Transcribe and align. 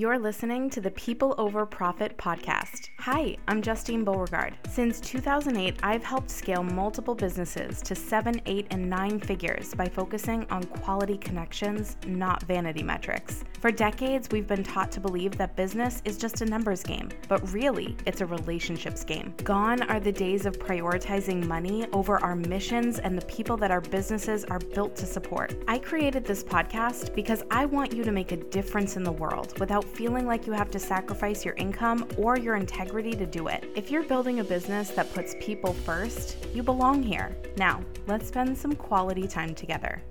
You're 0.00 0.18
listening 0.18 0.70
to 0.70 0.80
the 0.80 0.92
People 0.92 1.34
Over 1.36 1.66
Profit 1.66 2.16
podcast. 2.16 2.88
Hi, 3.00 3.36
I'm 3.48 3.60
Justine 3.60 4.02
Beauregard. 4.02 4.56
Since 4.66 4.98
2008, 5.02 5.76
I've 5.82 6.02
helped 6.02 6.30
scale 6.30 6.62
multiple 6.62 7.14
businesses 7.14 7.82
to 7.82 7.94
seven, 7.94 8.40
eight, 8.46 8.66
and 8.70 8.88
nine 8.88 9.20
figures 9.20 9.74
by 9.74 9.84
focusing 9.84 10.46
on 10.50 10.62
quality 10.64 11.18
connections, 11.18 11.98
not 12.06 12.42
vanity 12.44 12.82
metrics. 12.82 13.44
For 13.60 13.70
decades, 13.70 14.30
we've 14.32 14.46
been 14.46 14.64
taught 14.64 14.90
to 14.92 15.00
believe 15.00 15.36
that 15.36 15.54
business 15.54 16.00
is 16.06 16.16
just 16.16 16.40
a 16.40 16.46
numbers 16.46 16.82
game, 16.82 17.10
but 17.28 17.52
really, 17.52 17.94
it's 18.06 18.22
a 18.22 18.26
relationships 18.26 19.04
game. 19.04 19.34
Gone 19.44 19.82
are 19.82 20.00
the 20.00 20.12
days 20.12 20.46
of 20.46 20.58
prioritizing 20.58 21.46
money 21.46 21.86
over 21.92 22.16
our 22.24 22.34
missions 22.34 23.00
and 23.00 23.18
the 23.18 23.26
people 23.26 23.58
that 23.58 23.70
our 23.70 23.82
businesses 23.82 24.46
are 24.46 24.60
built 24.60 24.96
to 24.96 25.04
support. 25.04 25.62
I 25.68 25.78
created 25.78 26.24
this 26.24 26.42
podcast 26.42 27.14
because 27.14 27.42
I 27.50 27.66
want 27.66 27.92
you 27.92 28.02
to 28.02 28.12
make 28.12 28.32
a 28.32 28.38
difference 28.38 28.96
in 28.96 29.02
the 29.02 29.12
world 29.12 29.60
without 29.60 29.89
feeling 29.90 30.26
like 30.26 30.46
you 30.46 30.52
have 30.52 30.70
to 30.70 30.78
sacrifice 30.78 31.44
your 31.44 31.54
income 31.54 32.08
or 32.16 32.38
your 32.38 32.56
integrity 32.56 33.12
to 33.12 33.26
do 33.26 33.48
it. 33.48 33.70
If 33.74 33.90
you're 33.90 34.04
building 34.04 34.40
a 34.40 34.44
business 34.44 34.90
that 34.90 35.12
puts 35.12 35.34
people 35.40 35.72
first, 35.72 36.36
you 36.54 36.62
belong 36.62 37.02
here. 37.02 37.36
Now, 37.56 37.82
let's 38.06 38.28
spend 38.28 38.56
some 38.56 38.74
quality 38.74 39.26
time 39.26 39.54
together. 39.54 40.02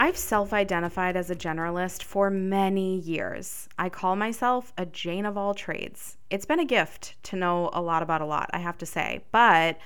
I've 0.00 0.16
self 0.16 0.52
identified 0.52 1.16
as 1.16 1.30
a 1.30 1.34
generalist 1.34 2.04
for 2.04 2.30
many 2.30 2.98
years. 2.98 3.68
I 3.78 3.88
call 3.88 4.14
myself 4.14 4.72
a 4.78 4.86
Jane 4.86 5.26
of 5.26 5.36
all 5.36 5.54
trades. 5.54 6.18
It's 6.30 6.46
been 6.46 6.60
a 6.60 6.64
gift 6.64 7.20
to 7.24 7.36
know 7.36 7.70
a 7.72 7.82
lot 7.82 8.04
about 8.04 8.20
a 8.20 8.26
lot, 8.26 8.48
I 8.52 8.58
have 8.58 8.78
to 8.78 8.86
say, 8.86 9.24
but 9.32 9.76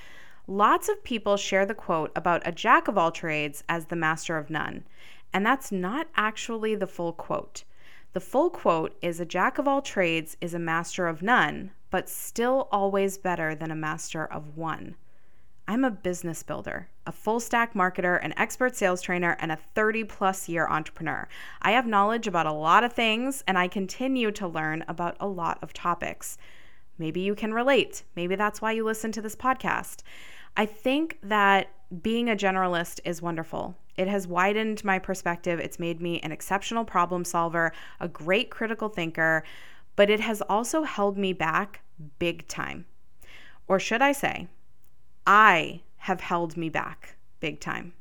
lots 0.46 0.90
of 0.90 1.02
people 1.02 1.38
share 1.38 1.64
the 1.64 1.74
quote 1.74 2.12
about 2.14 2.42
a 2.44 2.52
jack 2.52 2.88
of 2.88 2.98
all 2.98 3.10
trades 3.10 3.64
as 3.70 3.86
the 3.86 3.96
master 3.96 4.36
of 4.36 4.50
none. 4.50 4.84
And 5.32 5.46
that's 5.46 5.72
not 5.72 6.08
actually 6.14 6.74
the 6.74 6.86
full 6.86 7.14
quote. 7.14 7.64
The 8.12 8.20
full 8.20 8.50
quote 8.50 8.94
is 9.00 9.20
A 9.20 9.24
jack 9.24 9.56
of 9.56 9.66
all 9.66 9.80
trades 9.80 10.36
is 10.40 10.52
a 10.52 10.58
master 10.58 11.06
of 11.06 11.22
none, 11.22 11.70
but 11.90 12.10
still 12.10 12.68
always 12.70 13.16
better 13.16 13.54
than 13.54 13.70
a 13.70 13.76
master 13.76 14.26
of 14.26 14.56
one. 14.56 14.96
I'm 15.66 15.82
a 15.82 15.90
business 15.90 16.42
builder, 16.42 16.88
a 17.06 17.12
full 17.12 17.40
stack 17.40 17.72
marketer, 17.72 18.22
an 18.22 18.34
expert 18.36 18.76
sales 18.76 19.00
trainer, 19.00 19.38
and 19.40 19.50
a 19.50 19.56
30 19.56 20.04
plus 20.04 20.46
year 20.46 20.66
entrepreneur. 20.68 21.26
I 21.62 21.70
have 21.70 21.86
knowledge 21.86 22.26
about 22.26 22.44
a 22.44 22.52
lot 22.52 22.84
of 22.84 22.92
things, 22.92 23.42
and 23.46 23.56
I 23.56 23.66
continue 23.66 24.30
to 24.32 24.46
learn 24.46 24.84
about 24.88 25.16
a 25.18 25.26
lot 25.26 25.58
of 25.62 25.72
topics. 25.72 26.36
Maybe 26.98 27.20
you 27.20 27.34
can 27.34 27.54
relate. 27.54 28.02
Maybe 28.14 28.34
that's 28.34 28.60
why 28.60 28.72
you 28.72 28.84
listen 28.84 29.12
to 29.12 29.22
this 29.22 29.36
podcast. 29.36 30.02
I 30.54 30.66
think 30.66 31.18
that 31.22 31.70
being 32.02 32.28
a 32.28 32.36
generalist 32.36 33.00
is 33.06 33.22
wonderful. 33.22 33.74
It 33.96 34.08
has 34.08 34.26
widened 34.26 34.84
my 34.84 34.98
perspective. 34.98 35.60
It's 35.60 35.78
made 35.78 36.00
me 36.00 36.20
an 36.20 36.32
exceptional 36.32 36.84
problem 36.84 37.24
solver, 37.24 37.72
a 38.00 38.08
great 38.08 38.50
critical 38.50 38.88
thinker, 38.88 39.44
but 39.96 40.10
it 40.10 40.20
has 40.20 40.40
also 40.42 40.82
held 40.82 41.18
me 41.18 41.32
back 41.32 41.82
big 42.18 42.48
time. 42.48 42.86
Or 43.68 43.78
should 43.78 44.02
I 44.02 44.12
say, 44.12 44.48
I 45.26 45.82
have 45.98 46.20
held 46.20 46.56
me 46.56 46.68
back 46.68 47.16
big 47.40 47.60
time. 47.60 47.92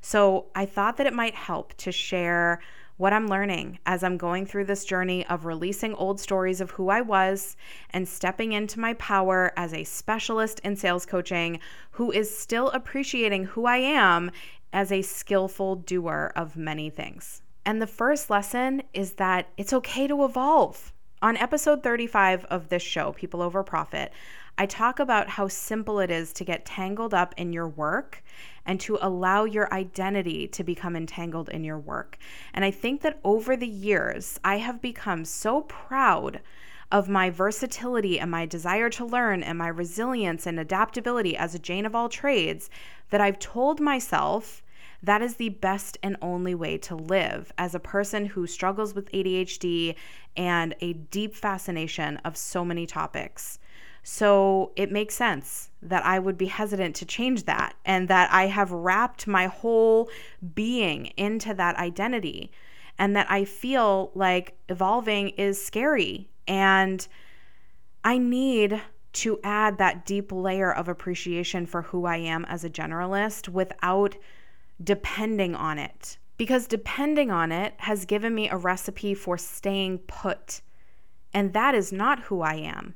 So 0.00 0.46
I 0.54 0.66
thought 0.66 0.96
that 0.96 1.06
it 1.06 1.12
might 1.12 1.34
help 1.34 1.74
to 1.78 1.92
share 1.92 2.60
what 2.96 3.12
I'm 3.12 3.28
learning 3.28 3.78
as 3.84 4.02
I'm 4.02 4.16
going 4.16 4.46
through 4.46 4.64
this 4.64 4.84
journey 4.84 5.26
of 5.26 5.44
releasing 5.44 5.94
old 5.94 6.18
stories 6.18 6.60
of 6.60 6.72
who 6.72 6.88
I 6.88 7.02
was 7.02 7.56
and 7.90 8.08
stepping 8.08 8.52
into 8.52 8.80
my 8.80 8.94
power 8.94 9.52
as 9.56 9.74
a 9.74 9.84
specialist 9.84 10.60
in 10.64 10.76
sales 10.76 11.04
coaching 11.04 11.60
who 11.92 12.10
is 12.10 12.36
still 12.36 12.70
appreciating 12.70 13.44
who 13.44 13.66
I 13.66 13.78
am 13.78 14.30
as 14.72 14.90
a 14.90 15.02
skillful 15.02 15.76
doer 15.76 16.32
of 16.34 16.56
many 16.56 16.90
things. 16.90 17.42
And 17.64 17.82
the 17.82 17.86
first 17.86 18.30
lesson 18.30 18.82
is 18.94 19.14
that 19.14 19.48
it's 19.56 19.72
okay 19.72 20.06
to 20.06 20.24
evolve. 20.24 20.92
On 21.22 21.36
episode 21.36 21.82
35 21.82 22.44
of 22.46 22.68
this 22.68 22.82
show, 22.82 23.12
People 23.12 23.42
Over 23.42 23.62
Profit, 23.62 24.12
I 24.58 24.66
talk 24.66 24.98
about 24.98 25.30
how 25.30 25.48
simple 25.48 25.98
it 26.00 26.10
is 26.10 26.32
to 26.34 26.44
get 26.44 26.64
tangled 26.64 27.12
up 27.12 27.34
in 27.36 27.52
your 27.52 27.68
work 27.68 28.22
and 28.66 28.78
to 28.80 28.98
allow 29.00 29.44
your 29.44 29.72
identity 29.72 30.46
to 30.48 30.64
become 30.64 30.96
entangled 30.96 31.48
in 31.48 31.64
your 31.64 31.78
work. 31.78 32.18
And 32.52 32.64
I 32.64 32.70
think 32.70 33.00
that 33.02 33.20
over 33.24 33.56
the 33.56 33.66
years, 33.66 34.38
I 34.44 34.58
have 34.58 34.82
become 34.82 35.24
so 35.24 35.62
proud 35.62 36.40
of 36.92 37.08
my 37.08 37.30
versatility 37.30 38.20
and 38.20 38.30
my 38.30 38.46
desire 38.46 38.90
to 38.90 39.04
learn 39.04 39.42
and 39.42 39.58
my 39.58 39.68
resilience 39.68 40.46
and 40.46 40.60
adaptability 40.60 41.36
as 41.36 41.54
a 41.54 41.58
Jane 41.58 41.86
of 41.86 41.94
all 41.94 42.08
trades 42.08 42.70
that 43.10 43.20
I've 43.20 43.38
told 43.38 43.80
myself 43.80 44.62
that 45.02 45.22
is 45.22 45.36
the 45.36 45.50
best 45.50 45.98
and 46.02 46.16
only 46.22 46.54
way 46.54 46.78
to 46.78 46.96
live 46.96 47.52
as 47.58 47.74
a 47.74 47.80
person 47.80 48.26
who 48.26 48.46
struggles 48.46 48.94
with 48.94 49.10
ADHD 49.12 49.94
and 50.36 50.74
a 50.80 50.94
deep 50.94 51.34
fascination 51.34 52.16
of 52.18 52.36
so 52.36 52.64
many 52.64 52.86
topics. 52.86 53.58
So 54.08 54.70
it 54.76 54.92
makes 54.92 55.16
sense 55.16 55.70
that 55.82 56.06
I 56.06 56.20
would 56.20 56.38
be 56.38 56.46
hesitant 56.46 56.94
to 56.94 57.04
change 57.04 57.42
that 57.46 57.74
and 57.84 58.06
that 58.06 58.32
I 58.32 58.46
have 58.46 58.70
wrapped 58.70 59.26
my 59.26 59.48
whole 59.48 60.08
being 60.54 61.06
into 61.16 61.52
that 61.54 61.74
identity 61.74 62.52
and 63.00 63.16
that 63.16 63.28
I 63.28 63.44
feel 63.44 64.12
like 64.14 64.56
evolving 64.68 65.30
is 65.30 65.62
scary 65.62 66.30
and 66.46 67.04
I 68.04 68.18
need 68.18 68.80
to 69.14 69.40
add 69.42 69.78
that 69.78 70.06
deep 70.06 70.30
layer 70.30 70.72
of 70.72 70.86
appreciation 70.86 71.66
for 71.66 71.82
who 71.82 72.06
I 72.06 72.18
am 72.18 72.44
as 72.44 72.62
a 72.62 72.70
generalist 72.70 73.48
without 73.48 74.14
depending 74.84 75.56
on 75.56 75.80
it. 75.80 76.16
Because 76.36 76.68
depending 76.68 77.32
on 77.32 77.50
it 77.50 77.74
has 77.78 78.04
given 78.04 78.36
me 78.36 78.48
a 78.48 78.56
recipe 78.56 79.14
for 79.14 79.36
staying 79.36 79.98
put. 79.98 80.60
And 81.34 81.52
that 81.54 81.74
is 81.74 81.90
not 81.90 82.20
who 82.20 82.40
I 82.42 82.54
am. 82.54 82.94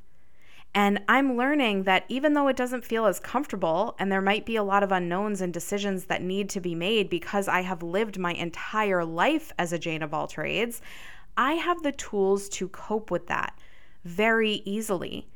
And 0.75 1.03
I'm 1.09 1.37
learning 1.37 1.83
that 1.85 2.05
even 2.09 2.35
though 2.35 2.47
it 2.47 2.57
doesn't 2.57 2.85
feel 2.85 3.07
as 3.07 3.19
comfortable, 3.19 3.97
and 3.99 4.11
there 4.11 4.21
might 4.21 4.47
be 4.47 4.57
a 4.57 4.63
lot 4.63 4.83
of 4.83 4.93
unknowns 4.93 5.41
and 5.41 5.53
decisions 5.53 6.05
that 6.05 6.23
need 6.23 6.49
to 6.51 6.61
be 6.61 6.77
made 6.77 7.11
because 7.11 7.49
I 7.49 7.63
have 7.63 7.83
lived 7.83 8.19
my 8.19 8.35
entire 8.35 9.05
life 9.05 9.53
as 9.59 9.73
a 9.73 9.79
Jane 9.79 10.03
of 10.03 10.15
all 10.15 10.29
trades, 10.29 10.81
I 11.37 11.55
have 11.55 11.83
the 11.83 11.93
tools 11.93 12.49
to 12.51 12.69
cope 12.69 13.11
with 13.11 13.27
that 13.27 13.59
very 14.05 14.63
easily. 14.65 15.27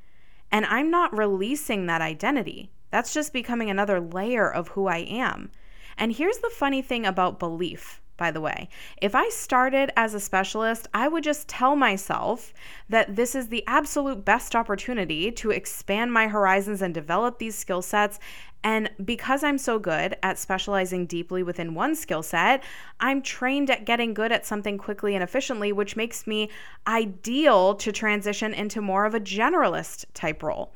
And 0.52 0.66
I'm 0.66 0.90
not 0.90 1.16
releasing 1.16 1.86
that 1.86 2.00
identity. 2.00 2.70
That's 2.90 3.12
just 3.12 3.32
becoming 3.32 3.70
another 3.70 4.00
layer 4.00 4.48
of 4.48 4.68
who 4.68 4.86
I 4.86 4.98
am. 4.98 5.50
And 5.98 6.12
here's 6.12 6.38
the 6.38 6.50
funny 6.50 6.80
thing 6.80 7.04
about 7.04 7.40
belief 7.40 8.00
by 8.16 8.30
the 8.30 8.40
way. 8.40 8.68
If 9.00 9.14
I 9.14 9.28
started 9.28 9.90
as 9.96 10.14
a 10.14 10.20
specialist, 10.20 10.88
I 10.94 11.08
would 11.08 11.24
just 11.24 11.48
tell 11.48 11.76
myself 11.76 12.52
that 12.88 13.16
this 13.16 13.34
is 13.34 13.48
the 13.48 13.64
absolute 13.66 14.24
best 14.24 14.54
opportunity 14.54 15.30
to 15.32 15.50
expand 15.50 16.12
my 16.12 16.28
horizons 16.28 16.82
and 16.82 16.94
develop 16.94 17.38
these 17.38 17.56
skill 17.56 17.82
sets. 17.82 18.18
And 18.62 18.90
because 19.04 19.44
I'm 19.44 19.58
so 19.58 19.78
good 19.78 20.16
at 20.22 20.38
specializing 20.38 21.04
deeply 21.06 21.42
within 21.42 21.74
one 21.74 21.94
skill 21.94 22.22
set, 22.22 22.64
I'm 22.98 23.20
trained 23.20 23.68
at 23.68 23.84
getting 23.84 24.14
good 24.14 24.32
at 24.32 24.46
something 24.46 24.78
quickly 24.78 25.14
and 25.14 25.22
efficiently, 25.22 25.70
which 25.70 25.96
makes 25.96 26.26
me 26.26 26.48
ideal 26.86 27.74
to 27.74 27.92
transition 27.92 28.54
into 28.54 28.80
more 28.80 29.04
of 29.04 29.14
a 29.14 29.20
generalist 29.20 30.06
type 30.14 30.42
role. 30.42 30.72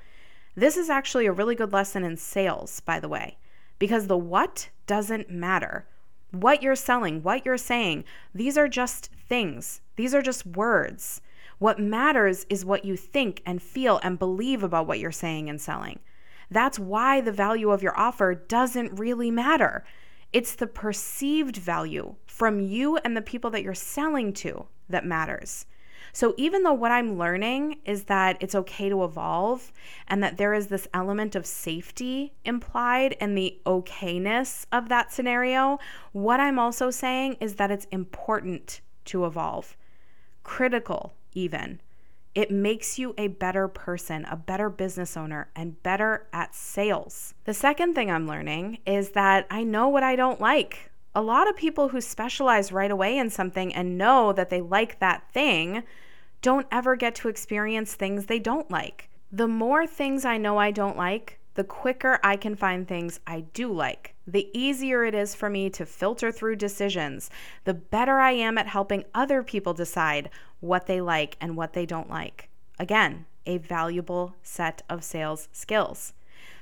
This 0.54 0.76
is 0.76 0.90
actually 0.90 1.26
a 1.26 1.32
really 1.32 1.54
good 1.54 1.72
lesson 1.72 2.04
in 2.04 2.16
sales, 2.16 2.80
by 2.80 3.00
the 3.00 3.08
way, 3.08 3.38
because 3.78 4.06
the 4.06 4.18
what 4.18 4.68
doesn't 4.86 5.30
matter 5.30 5.86
what 6.30 6.62
you're 6.62 6.76
selling, 6.76 7.22
what 7.22 7.44
you're 7.44 7.56
saying, 7.56 8.04
these 8.34 8.58
are 8.58 8.68
just 8.68 9.10
things, 9.28 9.80
these 9.96 10.14
are 10.14 10.22
just 10.22 10.46
words. 10.46 11.20
What 11.58 11.80
matters 11.80 12.46
is 12.48 12.64
what 12.64 12.84
you 12.84 12.96
think 12.96 13.42
and 13.44 13.60
feel 13.60 13.98
and 14.02 14.18
believe 14.18 14.62
about 14.62 14.86
what 14.86 15.00
you're 15.00 15.10
saying 15.10 15.48
and 15.48 15.60
selling. 15.60 15.98
That's 16.50 16.78
why 16.78 17.20
the 17.20 17.32
value 17.32 17.70
of 17.70 17.82
your 17.82 17.98
offer 17.98 18.34
doesn't 18.34 18.98
really 18.98 19.30
matter. 19.30 19.84
It's 20.32 20.54
the 20.54 20.66
perceived 20.66 21.56
value 21.56 22.14
from 22.26 22.60
you 22.60 22.96
and 22.98 23.16
the 23.16 23.22
people 23.22 23.50
that 23.50 23.62
you're 23.62 23.74
selling 23.74 24.32
to 24.34 24.66
that 24.88 25.04
matters. 25.04 25.66
So 26.18 26.34
even 26.36 26.64
though 26.64 26.72
what 26.72 26.90
I'm 26.90 27.16
learning 27.16 27.76
is 27.84 28.02
that 28.06 28.38
it's 28.40 28.56
okay 28.56 28.88
to 28.88 29.04
evolve 29.04 29.70
and 30.08 30.20
that 30.20 30.36
there 30.36 30.52
is 30.52 30.66
this 30.66 30.88
element 30.92 31.36
of 31.36 31.46
safety 31.46 32.32
implied 32.44 33.12
in 33.20 33.36
the 33.36 33.60
okayness 33.64 34.66
of 34.72 34.88
that 34.88 35.12
scenario, 35.12 35.78
what 36.10 36.40
I'm 36.40 36.58
also 36.58 36.90
saying 36.90 37.36
is 37.38 37.54
that 37.54 37.70
it's 37.70 37.86
important 37.92 38.80
to 39.04 39.26
evolve, 39.26 39.76
critical 40.42 41.14
even. 41.34 41.80
It 42.34 42.50
makes 42.50 42.98
you 42.98 43.14
a 43.16 43.28
better 43.28 43.68
person, 43.68 44.24
a 44.24 44.34
better 44.34 44.68
business 44.68 45.16
owner, 45.16 45.52
and 45.54 45.80
better 45.84 46.26
at 46.32 46.52
sales. 46.52 47.34
The 47.44 47.54
second 47.54 47.94
thing 47.94 48.10
I'm 48.10 48.26
learning 48.26 48.78
is 48.84 49.10
that 49.10 49.46
I 49.52 49.62
know 49.62 49.86
what 49.86 50.02
I 50.02 50.16
don't 50.16 50.40
like. 50.40 50.90
A 51.14 51.22
lot 51.22 51.48
of 51.48 51.56
people 51.56 51.90
who 51.90 52.00
specialize 52.00 52.72
right 52.72 52.90
away 52.90 53.16
in 53.16 53.30
something 53.30 53.72
and 53.72 53.96
know 53.96 54.32
that 54.32 54.50
they 54.50 54.60
like 54.60 54.98
that 54.98 55.22
thing 55.32 55.84
don't 56.42 56.66
ever 56.70 56.96
get 56.96 57.14
to 57.16 57.28
experience 57.28 57.94
things 57.94 58.26
they 58.26 58.38
don't 58.38 58.70
like. 58.70 59.08
The 59.30 59.48
more 59.48 59.86
things 59.86 60.24
I 60.24 60.38
know 60.38 60.58
I 60.58 60.70
don't 60.70 60.96
like, 60.96 61.38
the 61.54 61.64
quicker 61.64 62.20
I 62.22 62.36
can 62.36 62.54
find 62.54 62.86
things 62.86 63.18
I 63.26 63.40
do 63.52 63.72
like. 63.72 64.14
The 64.26 64.48
easier 64.56 65.04
it 65.04 65.14
is 65.14 65.34
for 65.34 65.50
me 65.50 65.68
to 65.70 65.84
filter 65.84 66.30
through 66.30 66.56
decisions, 66.56 67.30
the 67.64 67.74
better 67.74 68.20
I 68.20 68.30
am 68.30 68.58
at 68.58 68.68
helping 68.68 69.04
other 69.14 69.42
people 69.42 69.74
decide 69.74 70.30
what 70.60 70.86
they 70.86 71.00
like 71.00 71.36
and 71.40 71.56
what 71.56 71.72
they 71.72 71.84
don't 71.84 72.08
like. 72.08 72.48
Again, 72.78 73.26
a 73.44 73.58
valuable 73.58 74.36
set 74.42 74.82
of 74.88 75.02
sales 75.02 75.48
skills. 75.50 76.12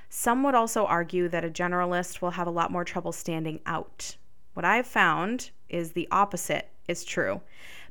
Some 0.09 0.43
would 0.45 0.55
also 0.55 0.87
argue 0.87 1.29
that 1.29 1.45
a 1.45 1.51
generalist 1.51 2.23
will 2.23 2.31
have 2.31 2.47
a 2.47 2.51
lot 2.51 2.71
more 2.71 2.85
trouble 2.85 3.13
standing 3.13 3.61
out. 3.67 4.17
What 4.55 4.65
I've 4.65 4.87
found 4.87 5.51
is 5.69 5.93
the 5.93 6.09
opposite 6.11 6.71
is 6.89 7.05
true. 7.05 7.43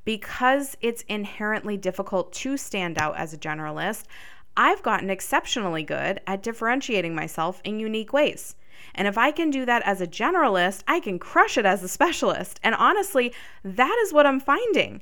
Because 0.05 0.77
it's 0.81 1.03
inherently 1.09 1.77
difficult 1.77 2.31
to 2.33 2.57
stand 2.57 2.97
out 2.97 3.17
as 3.17 3.33
a 3.33 3.37
generalist, 3.37 4.03
I've 4.55 4.83
gotten 4.83 5.09
exceptionally 5.09 5.83
good 5.83 6.21
at 6.25 6.41
differentiating 6.41 7.13
myself 7.13 7.59
in 7.63 7.79
unique 7.79 8.13
ways. 8.13 8.55
And 8.93 9.07
if 9.07 9.17
I 9.17 9.31
can 9.31 9.49
do 9.49 9.65
that 9.65 9.81
as 9.83 9.99
a 9.99 10.07
generalist, 10.07 10.83
I 10.87 10.99
can 10.99 11.19
crush 11.19 11.57
it 11.57 11.65
as 11.65 11.83
a 11.83 11.87
specialist. 11.87 12.59
And 12.63 12.75
honestly, 12.75 13.33
that 13.63 13.97
is 14.03 14.13
what 14.13 14.25
I'm 14.25 14.39
finding. 14.39 15.01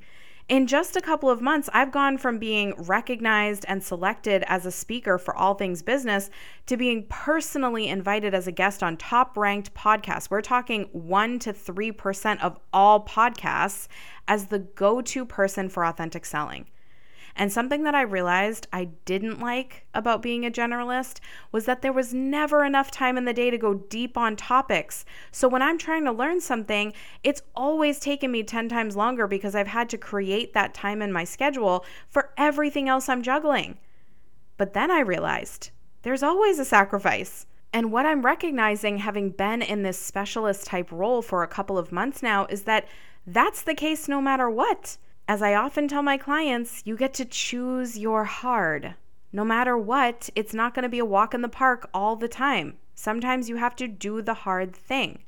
In 0.49 0.67
just 0.67 0.97
a 0.97 1.01
couple 1.01 1.29
of 1.29 1.41
months, 1.41 1.69
I've 1.73 1.91
gone 1.91 2.17
from 2.17 2.37
being 2.37 2.73
recognized 2.77 3.63
and 3.69 3.81
selected 3.81 4.43
as 4.47 4.65
a 4.65 4.71
speaker 4.71 5.17
for 5.17 5.33
all 5.33 5.53
things 5.53 5.81
business 5.81 6.29
to 6.65 6.75
being 6.75 7.05
personally 7.07 7.87
invited 7.87 8.33
as 8.33 8.45
a 8.45 8.51
guest 8.51 8.83
on 8.83 8.97
top 8.97 9.37
ranked 9.37 9.73
podcasts. 9.73 10.29
We're 10.29 10.41
talking 10.41 10.89
1 10.91 11.39
to 11.39 11.53
3% 11.53 12.41
of 12.41 12.59
all 12.73 13.05
podcasts 13.05 13.87
as 14.27 14.47
the 14.47 14.59
go 14.59 15.01
to 15.01 15.25
person 15.25 15.69
for 15.69 15.85
authentic 15.85 16.25
selling. 16.25 16.67
And 17.35 17.51
something 17.51 17.83
that 17.83 17.95
I 17.95 18.01
realized 18.01 18.67
I 18.71 18.89
didn't 19.05 19.39
like 19.39 19.87
about 19.93 20.21
being 20.21 20.45
a 20.45 20.51
generalist 20.51 21.19
was 21.51 21.65
that 21.65 21.81
there 21.81 21.93
was 21.93 22.13
never 22.13 22.63
enough 22.63 22.91
time 22.91 23.17
in 23.17 23.25
the 23.25 23.33
day 23.33 23.49
to 23.49 23.57
go 23.57 23.73
deep 23.73 24.17
on 24.17 24.35
topics. 24.35 25.03
So 25.31 25.47
when 25.47 25.63
I'm 25.63 25.79
trying 25.79 26.05
to 26.05 26.11
learn 26.11 26.41
something, 26.41 26.93
it's 27.23 27.41
always 27.55 27.99
taken 27.99 28.31
me 28.31 28.43
10 28.43 28.69
times 28.69 28.95
longer 28.95 29.25
because 29.25 29.55
I've 29.55 29.67
had 29.67 29.89
to 29.89 29.97
create 29.97 30.53
that 30.53 30.75
time 30.75 31.01
in 31.01 31.11
my 31.11 31.23
schedule 31.23 31.85
for 32.07 32.31
everything 32.37 32.87
else 32.87 33.09
I'm 33.09 33.23
juggling. 33.23 33.79
But 34.57 34.73
then 34.73 34.91
I 34.91 34.99
realized 34.99 35.71
there's 36.03 36.23
always 36.23 36.59
a 36.59 36.65
sacrifice. 36.65 37.47
And 37.75 37.91
what 37.91 38.05
I'm 38.05 38.21
recognizing, 38.21 38.99
having 38.99 39.31
been 39.31 39.63
in 39.63 39.81
this 39.81 39.97
specialist 39.97 40.67
type 40.67 40.91
role 40.91 41.23
for 41.23 41.41
a 41.41 41.47
couple 41.47 41.79
of 41.79 41.91
months 41.91 42.21
now, 42.21 42.45
is 42.45 42.63
that 42.63 42.87
that's 43.25 43.63
the 43.63 43.73
case 43.73 44.07
no 44.07 44.21
matter 44.21 44.47
what. 44.47 44.97
As 45.25 45.41
I 45.41 45.55
often 45.55 45.87
tell 45.87 46.03
my 46.03 46.17
clients, 46.17 46.81
you 46.85 46.97
get 46.97 47.13
to 47.13 47.25
choose 47.25 47.97
your 47.97 48.25
hard. 48.25 48.95
No 49.31 49.45
matter 49.45 49.77
what, 49.77 50.29
it's 50.35 50.53
not 50.53 50.73
going 50.73 50.83
to 50.83 50.89
be 50.89 50.99
a 50.99 51.05
walk 51.05 51.33
in 51.33 51.41
the 51.41 51.47
park 51.47 51.89
all 51.93 52.17
the 52.17 52.27
time. 52.27 52.77
Sometimes 52.93 53.47
you 53.47 53.55
have 53.55 53.75
to 53.77 53.87
do 53.87 54.21
the 54.21 54.33
hard 54.33 54.75
thing. 54.75 55.23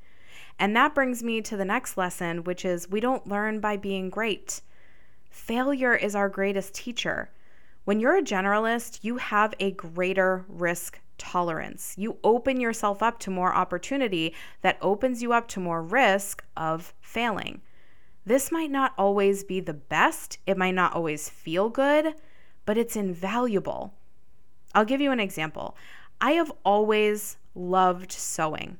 And 0.59 0.75
that 0.75 0.93
brings 0.93 1.23
me 1.23 1.41
to 1.41 1.55
the 1.55 1.63
next 1.63 1.95
lesson, 1.95 2.43
which 2.43 2.65
is 2.65 2.89
we 2.89 2.99
don't 2.99 3.27
learn 3.27 3.61
by 3.61 3.77
being 3.77 4.09
great. 4.09 4.61
Failure 5.29 5.95
is 5.95 6.13
our 6.13 6.27
greatest 6.27 6.73
teacher. 6.73 7.29
When 7.85 8.01
you're 8.01 8.17
a 8.17 8.21
generalist, 8.21 8.99
you 9.01 9.17
have 9.17 9.53
a 9.61 9.71
greater 9.71 10.45
risk 10.49 10.99
tolerance. 11.17 11.93
You 11.97 12.17
open 12.21 12.59
yourself 12.59 13.01
up 13.01 13.19
to 13.19 13.31
more 13.31 13.53
opportunity 13.53 14.33
that 14.61 14.77
opens 14.81 15.21
you 15.21 15.31
up 15.31 15.47
to 15.49 15.61
more 15.61 15.81
risk 15.81 16.43
of 16.57 16.93
failing. 16.99 17.61
This 18.25 18.51
might 18.51 18.71
not 18.71 18.93
always 18.97 19.43
be 19.43 19.59
the 19.59 19.73
best, 19.73 20.39
it 20.47 20.57
might 20.57 20.73
not 20.73 20.93
always 20.93 21.29
feel 21.29 21.69
good, 21.69 22.15
but 22.65 22.77
it's 22.77 22.95
invaluable. 22.95 23.93
I'll 24.73 24.85
give 24.85 24.99
you 24.99 25.11
an 25.11 25.19
example. 25.19 25.77
I 26.19 26.31
have 26.31 26.51
always 26.63 27.37
loved 27.53 28.11
sewing. 28.11 28.77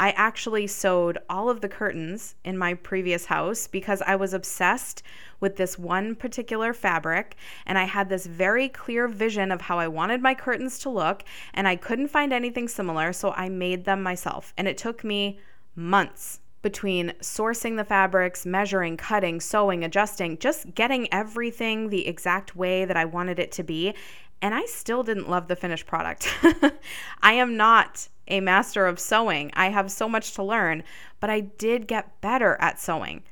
I 0.00 0.10
actually 0.10 0.66
sewed 0.66 1.18
all 1.30 1.48
of 1.48 1.60
the 1.60 1.68
curtains 1.68 2.34
in 2.44 2.58
my 2.58 2.74
previous 2.74 3.26
house 3.26 3.68
because 3.68 4.02
I 4.02 4.16
was 4.16 4.34
obsessed 4.34 5.04
with 5.38 5.54
this 5.54 5.78
one 5.78 6.16
particular 6.16 6.72
fabric 6.72 7.36
and 7.66 7.78
I 7.78 7.84
had 7.84 8.08
this 8.08 8.26
very 8.26 8.68
clear 8.68 9.06
vision 9.06 9.52
of 9.52 9.60
how 9.60 9.78
I 9.78 9.86
wanted 9.86 10.20
my 10.20 10.34
curtains 10.34 10.80
to 10.80 10.90
look 10.90 11.22
and 11.54 11.68
I 11.68 11.76
couldn't 11.76 12.08
find 12.08 12.32
anything 12.32 12.66
similar, 12.66 13.12
so 13.12 13.30
I 13.30 13.48
made 13.48 13.84
them 13.84 14.02
myself. 14.02 14.52
And 14.58 14.66
it 14.66 14.76
took 14.76 15.04
me 15.04 15.38
months 15.76 16.40
between 16.62 17.10
sourcing 17.20 17.76
the 17.76 17.84
fabrics, 17.84 18.46
measuring, 18.46 18.96
cutting, 18.96 19.40
sewing, 19.40 19.84
adjusting, 19.84 20.38
just 20.38 20.74
getting 20.74 21.12
everything 21.12 21.90
the 21.90 22.06
exact 22.06 22.56
way 22.56 22.84
that 22.84 22.96
I 22.96 23.04
wanted 23.04 23.38
it 23.38 23.52
to 23.52 23.62
be. 23.62 23.94
And 24.40 24.54
I 24.54 24.64
still 24.64 25.02
didn't 25.02 25.28
love 25.28 25.48
the 25.48 25.56
finished 25.56 25.86
product. 25.86 26.32
I 27.22 27.34
am 27.34 27.56
not 27.56 28.08
a 28.28 28.40
master 28.40 28.86
of 28.86 28.98
sewing. 28.98 29.50
I 29.54 29.70
have 29.70 29.90
so 29.90 30.08
much 30.08 30.32
to 30.34 30.42
learn, 30.42 30.82
but 31.20 31.30
I 31.30 31.40
did 31.40 31.86
get 31.86 32.20
better 32.20 32.56
at 32.60 32.80
sewing. 32.80 33.22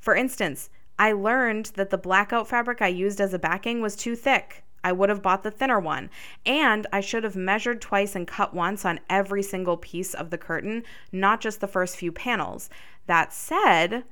For 0.00 0.14
instance, 0.14 0.70
I 0.98 1.12
learned 1.12 1.72
that 1.74 1.90
the 1.90 1.98
blackout 1.98 2.48
fabric 2.48 2.80
I 2.80 2.88
used 2.88 3.20
as 3.20 3.34
a 3.34 3.38
backing 3.38 3.80
was 3.80 3.96
too 3.96 4.14
thick. 4.14 4.63
I 4.84 4.92
would 4.92 5.08
have 5.08 5.22
bought 5.22 5.42
the 5.42 5.50
thinner 5.50 5.80
one. 5.80 6.10
And 6.46 6.86
I 6.92 7.00
should 7.00 7.24
have 7.24 7.34
measured 7.34 7.80
twice 7.80 8.14
and 8.14 8.28
cut 8.28 8.54
once 8.54 8.84
on 8.84 9.00
every 9.10 9.42
single 9.42 9.78
piece 9.78 10.14
of 10.14 10.30
the 10.30 10.38
curtain, 10.38 10.84
not 11.10 11.40
just 11.40 11.60
the 11.60 11.66
first 11.66 11.96
few 11.96 12.12
panels. 12.12 12.70
That 13.06 13.32
said, 13.32 14.04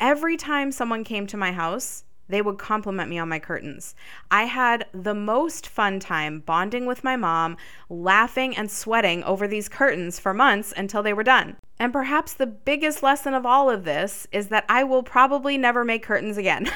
every 0.00 0.36
time 0.36 0.72
someone 0.72 1.04
came 1.04 1.26
to 1.28 1.36
my 1.36 1.52
house, 1.52 2.04
they 2.28 2.42
would 2.42 2.58
compliment 2.58 3.08
me 3.08 3.18
on 3.18 3.28
my 3.28 3.38
curtains. 3.38 3.94
I 4.30 4.44
had 4.44 4.86
the 4.92 5.14
most 5.14 5.66
fun 5.66 5.98
time 5.98 6.40
bonding 6.40 6.84
with 6.84 7.02
my 7.02 7.16
mom, 7.16 7.56
laughing 7.88 8.56
and 8.56 8.70
sweating 8.70 9.24
over 9.24 9.48
these 9.48 9.68
curtains 9.68 10.18
for 10.18 10.34
months 10.34 10.72
until 10.76 11.02
they 11.02 11.14
were 11.14 11.22
done. 11.22 11.56
And 11.78 11.92
perhaps 11.92 12.34
the 12.34 12.46
biggest 12.46 13.02
lesson 13.02 13.34
of 13.34 13.46
all 13.46 13.70
of 13.70 13.84
this 13.84 14.26
is 14.30 14.48
that 14.48 14.66
I 14.68 14.84
will 14.84 15.02
probably 15.02 15.56
never 15.56 15.84
make 15.84 16.02
curtains 16.02 16.36
again. 16.36 16.70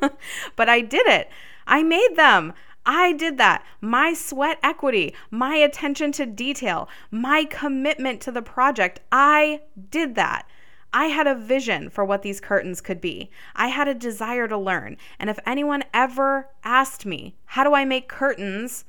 but 0.56 0.68
I 0.68 0.80
did 0.80 1.06
it. 1.06 1.30
I 1.66 1.82
made 1.82 2.16
them. 2.16 2.52
I 2.86 3.12
did 3.12 3.38
that. 3.38 3.64
My 3.80 4.14
sweat 4.14 4.58
equity, 4.62 5.14
my 5.30 5.56
attention 5.56 6.12
to 6.12 6.26
detail, 6.26 6.88
my 7.10 7.44
commitment 7.44 8.20
to 8.22 8.32
the 8.32 8.42
project, 8.42 9.00
I 9.12 9.60
did 9.90 10.14
that. 10.14 10.46
I 10.92 11.06
had 11.06 11.26
a 11.26 11.36
vision 11.36 11.88
for 11.88 12.04
what 12.04 12.22
these 12.22 12.40
curtains 12.40 12.80
could 12.80 13.00
be. 13.00 13.30
I 13.54 13.68
had 13.68 13.86
a 13.86 13.94
desire 13.94 14.48
to 14.48 14.58
learn. 14.58 14.96
And 15.18 15.30
if 15.30 15.38
anyone 15.46 15.84
ever 15.94 16.48
asked 16.64 17.06
me, 17.06 17.36
How 17.44 17.64
do 17.64 17.74
I 17.74 17.84
make 17.84 18.08
curtains? 18.08 18.84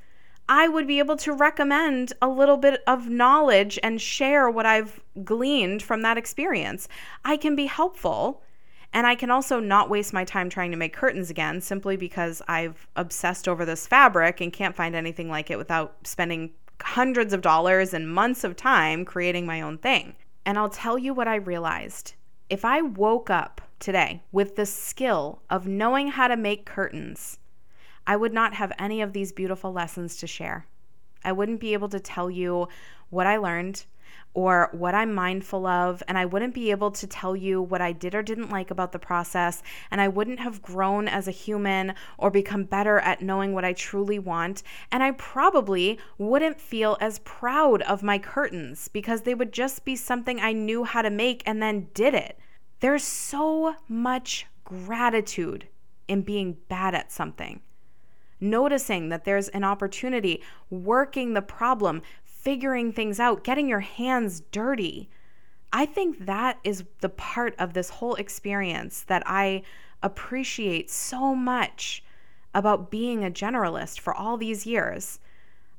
I 0.50 0.68
would 0.68 0.88
be 0.88 1.00
able 1.00 1.18
to 1.18 1.32
recommend 1.32 2.14
a 2.22 2.28
little 2.28 2.58
bit 2.58 2.82
of 2.86 3.08
knowledge 3.08 3.80
and 3.84 4.02
share 4.02 4.50
what 4.50 4.66
I've 4.66 5.00
gleaned 5.24 5.84
from 5.84 6.02
that 6.02 6.18
experience. 6.18 6.90
I 7.24 7.38
can 7.38 7.56
be 7.56 7.68
helpful 7.68 8.42
and 8.94 9.08
I 9.08 9.16
can 9.16 9.32
also 9.32 9.60
not 9.60 9.90
waste 9.90 10.14
my 10.14 10.26
time 10.26 10.50
trying 10.50 10.72
to 10.72 10.78
make 10.78 10.94
curtains 10.94 11.30
again 11.30 11.62
simply 11.62 11.96
because 11.96 12.42
I've 12.48 12.88
obsessed 12.96 13.48
over 13.48 13.66
this 13.66 13.88
fabric 13.88 14.42
and 14.42 14.52
can't 14.52 14.76
find 14.76 14.96
anything 14.96 15.30
like 15.30 15.50
it 15.50 15.58
without 15.58 15.96
spending 16.06 16.52
hundreds 16.82 17.34
of 17.34 17.42
dollars 17.42 17.94
and 17.94 18.14
months 18.14 18.44
of 18.44 18.56
time 18.56 19.06
creating 19.06 19.46
my 19.46 19.62
own 19.62 19.78
thing. 19.78 20.16
And 20.46 20.58
I'll 20.58 20.70
tell 20.70 20.98
you 20.98 21.14
what 21.14 21.28
I 21.28 21.36
realized. 21.36 22.16
If 22.50 22.66
I 22.66 22.82
woke 22.82 23.30
up 23.30 23.62
today 23.80 24.24
with 24.32 24.56
the 24.56 24.66
skill 24.66 25.42
of 25.50 25.68
knowing 25.68 26.10
how 26.10 26.28
to 26.28 26.36
make 26.36 26.66
curtains, 26.66 27.40
I 28.06 28.18
would 28.18 28.34
not 28.34 28.56
have 28.56 28.74
any 28.78 29.02
of 29.02 29.14
these 29.14 29.32
beautiful 29.32 29.72
lessons 29.72 30.18
to 30.18 30.28
share. 30.28 30.66
I 31.24 31.32
wouldn't 31.32 31.62
be 31.62 31.74
able 31.74 31.90
to 31.90 32.00
tell 32.00 32.30
you 32.30 32.68
what 33.10 33.28
I 33.28 33.38
learned 33.38 33.86
or 34.34 34.70
what 34.72 34.96
I'm 34.96 35.14
mindful 35.14 35.68
of, 35.68 36.02
and 36.08 36.18
I 36.18 36.26
wouldn't 36.26 36.54
be 36.54 36.72
able 36.72 36.92
to 36.92 37.08
tell 37.08 37.36
you 37.36 37.62
what 37.62 37.82
I 37.82 37.92
did 37.92 38.16
or 38.16 38.24
didn't 38.24 38.50
like 38.50 38.72
about 38.72 38.92
the 38.92 39.00
process, 39.00 39.62
and 39.90 40.00
I 40.00 40.08
wouldn't 40.08 40.40
have 40.40 40.62
grown 40.62 41.08
as 41.08 41.28
a 41.28 41.32
human 41.32 41.94
or 42.18 42.32
become 42.32 42.64
better 42.64 43.00
at 43.00 43.22
knowing 43.22 43.54
what 43.54 43.66
I 43.66 43.74
truly 43.74 44.20
want, 44.20 44.64
and 44.92 45.04
I 45.04 45.12
probably 45.12 46.00
wouldn't 46.18 46.62
feel 46.62 46.98
as 47.02 47.20
proud 47.20 47.82
of 47.84 48.04
my 48.04 48.18
curtains 48.18 48.88
because 48.88 49.22
they 49.22 49.36
would 49.36 49.52
just 49.52 49.84
be 49.84 49.96
something 49.96 50.40
I 50.40 50.54
knew 50.54 50.86
how 50.86 51.02
to 51.02 51.10
make 51.10 51.44
and 51.46 51.62
then 51.62 51.90
did 51.94 52.14
it. 52.14 52.38
There's 52.80 53.04
so 53.04 53.76
much 53.88 54.48
gratitude 54.64 55.68
in 56.08 56.22
being 56.22 56.58
bad 56.70 56.96
at 56.96 57.12
something 57.12 57.62
noticing 58.42 59.10
that 59.10 59.24
there's 59.24 59.48
an 59.50 59.64
opportunity, 59.64 60.42
working 60.70 61.34
the 61.34 61.42
problem, 61.42 62.02
figuring 62.42 62.92
things 62.92 63.20
out, 63.20 63.44
getting 63.44 63.68
your 63.68 63.82
hands 63.82 64.42
dirty. 64.52 65.10
I 65.72 65.86
think 65.86 66.26
that 66.26 66.60
is 66.64 66.84
the 67.00 67.10
part 67.10 67.56
of 67.60 67.74
this 67.74 67.90
whole 67.90 68.16
experience 68.16 69.04
that 69.04 69.24
I 69.26 69.62
appreciate 70.04 70.90
so 70.90 71.36
much 71.36 72.04
about 72.54 72.92
being 72.92 73.24
a 73.24 73.30
generalist 73.30 74.00
for 74.00 74.14
all 74.14 74.38
these 74.38 74.66
years. 74.66 75.20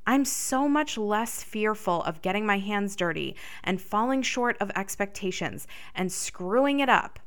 I'm 0.07 0.25
so 0.25 0.69
much 0.69 0.97
less 0.97 1.43
fearful 1.43 2.03
of 2.05 2.23
getting 2.23 2.47
my 2.47 2.59
hands 2.59 2.97
dirty 2.97 3.37
and 3.63 3.81
falling 3.81 4.23
short 4.23 4.57
of 4.61 4.71
expectations 4.75 5.67
and 5.95 6.11
screwing 6.11 6.81
it 6.81 6.89
up. 6.89 7.19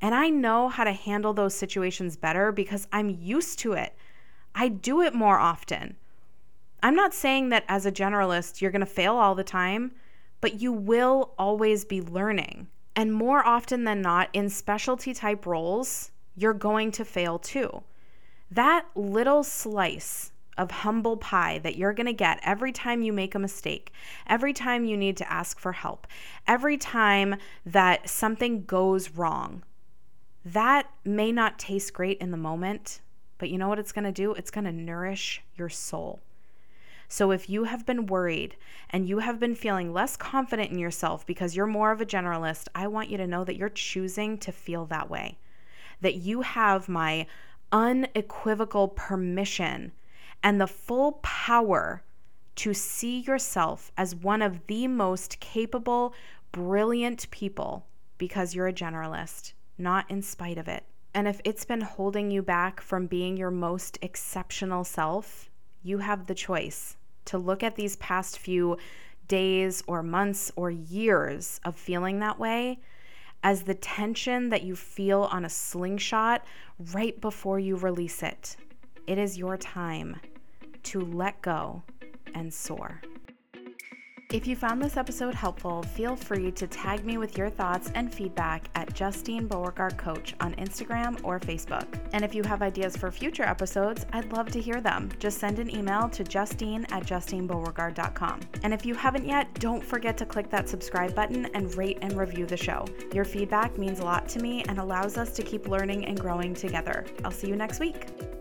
And 0.00 0.14
I 0.14 0.28
know 0.28 0.68
how 0.68 0.84
to 0.84 0.92
handle 0.92 1.32
those 1.32 1.54
situations 1.54 2.16
better 2.16 2.52
because 2.52 2.86
I'm 2.92 3.08
used 3.08 3.58
to 3.60 3.72
it. 3.72 3.94
I 4.54 4.68
do 4.68 5.00
it 5.00 5.14
more 5.14 5.38
often. 5.38 5.96
I'm 6.84 6.94
not 6.94 7.14
saying 7.14 7.48
that 7.48 7.64
as 7.66 7.86
a 7.86 7.92
generalist, 7.92 8.60
you're 8.60 8.70
going 8.70 8.80
to 8.80 8.86
fail 8.86 9.14
all 9.14 9.34
the 9.34 9.42
time, 9.42 9.92
but 10.42 10.60
you 10.60 10.70
will 10.70 11.32
always 11.38 11.82
be 11.86 12.02
learning. 12.02 12.66
And 12.94 13.10
more 13.10 13.42
often 13.42 13.84
than 13.84 14.02
not, 14.02 14.28
in 14.34 14.50
specialty 14.50 15.14
type 15.14 15.46
roles, 15.46 16.10
you're 16.36 16.52
going 16.52 16.92
to 16.92 17.02
fail 17.06 17.38
too. 17.38 17.84
That 18.50 18.84
little 18.94 19.42
slice 19.42 20.32
of 20.58 20.70
humble 20.70 21.16
pie 21.16 21.58
that 21.60 21.76
you're 21.76 21.94
going 21.94 22.06
to 22.06 22.12
get 22.12 22.38
every 22.42 22.70
time 22.70 23.00
you 23.00 23.14
make 23.14 23.34
a 23.34 23.38
mistake, 23.38 23.90
every 24.26 24.52
time 24.52 24.84
you 24.84 24.98
need 24.98 25.16
to 25.16 25.32
ask 25.32 25.58
for 25.58 25.72
help, 25.72 26.06
every 26.46 26.76
time 26.76 27.36
that 27.64 28.10
something 28.10 28.66
goes 28.66 29.12
wrong, 29.12 29.62
that 30.44 30.90
may 31.02 31.32
not 31.32 31.58
taste 31.58 31.94
great 31.94 32.18
in 32.18 32.30
the 32.30 32.36
moment, 32.36 33.00
but 33.38 33.48
you 33.48 33.56
know 33.56 33.70
what 33.70 33.78
it's 33.78 33.92
going 33.92 34.04
to 34.04 34.12
do? 34.12 34.34
It's 34.34 34.50
going 34.50 34.66
to 34.66 34.72
nourish 34.72 35.40
your 35.56 35.70
soul. 35.70 36.20
So 37.08 37.30
if 37.30 37.48
you 37.48 37.64
have 37.64 37.86
been 37.86 38.06
worried 38.06 38.56
and 38.90 39.08
you 39.08 39.18
have 39.18 39.38
been 39.38 39.54
feeling 39.54 39.92
less 39.92 40.16
confident 40.16 40.70
in 40.70 40.78
yourself 40.78 41.26
because 41.26 41.54
you're 41.54 41.66
more 41.66 41.92
of 41.92 42.00
a 42.00 42.06
generalist, 42.06 42.68
I 42.74 42.86
want 42.86 43.10
you 43.10 43.16
to 43.18 43.26
know 43.26 43.44
that 43.44 43.56
you're 43.56 43.68
choosing 43.68 44.38
to 44.38 44.52
feel 44.52 44.86
that 44.86 45.10
way. 45.10 45.38
That 46.00 46.16
you 46.16 46.42
have 46.42 46.88
my 46.88 47.26
unequivocal 47.72 48.88
permission 48.88 49.92
and 50.42 50.60
the 50.60 50.66
full 50.66 51.12
power 51.22 52.02
to 52.56 52.72
see 52.72 53.20
yourself 53.20 53.90
as 53.96 54.14
one 54.14 54.42
of 54.42 54.66
the 54.66 54.86
most 54.86 55.40
capable, 55.40 56.14
brilliant 56.52 57.28
people 57.30 57.86
because 58.16 58.54
you're 58.54 58.68
a 58.68 58.72
generalist, 58.72 59.54
not 59.76 60.08
in 60.10 60.22
spite 60.22 60.58
of 60.58 60.68
it. 60.68 60.84
And 61.12 61.28
if 61.28 61.40
it's 61.44 61.64
been 61.64 61.80
holding 61.80 62.30
you 62.30 62.42
back 62.42 62.80
from 62.80 63.06
being 63.06 63.36
your 63.36 63.50
most 63.50 63.98
exceptional 64.02 64.84
self, 64.84 65.50
you 65.84 65.98
have 65.98 66.26
the 66.26 66.34
choice 66.34 66.96
to 67.26 67.38
look 67.38 67.62
at 67.62 67.76
these 67.76 67.94
past 67.96 68.38
few 68.38 68.76
days 69.28 69.82
or 69.86 70.02
months 70.02 70.50
or 70.56 70.70
years 70.70 71.60
of 71.64 71.76
feeling 71.76 72.18
that 72.18 72.38
way 72.38 72.80
as 73.42 73.62
the 73.62 73.74
tension 73.74 74.48
that 74.48 74.62
you 74.62 74.74
feel 74.74 75.22
on 75.24 75.44
a 75.44 75.48
slingshot 75.48 76.44
right 76.92 77.20
before 77.20 77.60
you 77.60 77.76
release 77.76 78.22
it. 78.22 78.56
It 79.06 79.18
is 79.18 79.38
your 79.38 79.58
time 79.58 80.16
to 80.84 81.00
let 81.00 81.40
go 81.42 81.82
and 82.34 82.52
soar. 82.52 83.00
If 84.32 84.46
you 84.48 84.56
found 84.56 84.82
this 84.82 84.96
episode 84.96 85.34
helpful, 85.34 85.82
feel 85.82 86.16
free 86.16 86.50
to 86.52 86.66
tag 86.66 87.04
me 87.04 87.18
with 87.18 87.38
your 87.38 87.50
thoughts 87.50 87.92
and 87.94 88.12
feedback 88.12 88.68
at 88.74 88.92
Justine 88.92 89.46
Beauregard 89.46 89.96
Coach 89.96 90.34
on 90.40 90.54
Instagram 90.54 91.20
or 91.22 91.38
Facebook. 91.38 91.86
And 92.12 92.24
if 92.24 92.34
you 92.34 92.42
have 92.42 92.62
ideas 92.62 92.96
for 92.96 93.12
future 93.12 93.44
episodes, 93.44 94.06
I'd 94.12 94.32
love 94.32 94.48
to 94.48 94.60
hear 94.60 94.80
them. 94.80 95.10
Just 95.20 95.38
send 95.38 95.58
an 95.58 95.70
email 95.70 96.08
to 96.08 96.24
justine 96.24 96.84
at 96.90 97.04
justinebeauregard.com. 97.04 98.40
And 98.62 98.74
if 98.74 98.84
you 98.84 98.94
haven't 98.94 99.26
yet, 99.26 99.52
don't 99.60 99.84
forget 99.84 100.16
to 100.18 100.26
click 100.26 100.50
that 100.50 100.68
subscribe 100.68 101.14
button 101.14 101.46
and 101.54 101.72
rate 101.76 101.98
and 102.00 102.16
review 102.16 102.46
the 102.46 102.56
show. 102.56 102.86
Your 103.12 103.24
feedback 103.24 103.78
means 103.78 104.00
a 104.00 104.04
lot 104.04 104.28
to 104.30 104.40
me 104.40 104.64
and 104.64 104.78
allows 104.78 105.16
us 105.16 105.30
to 105.36 105.42
keep 105.42 105.68
learning 105.68 106.06
and 106.06 106.18
growing 106.18 106.54
together. 106.54 107.04
I'll 107.24 107.30
see 107.30 107.48
you 107.48 107.56
next 107.56 107.78
week. 107.78 108.33